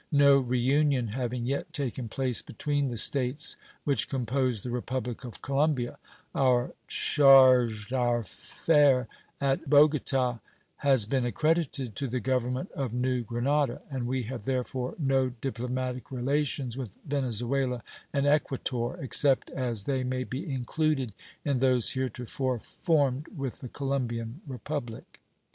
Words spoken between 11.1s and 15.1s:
accredited to the Government of New Grenada, and we have, therefore,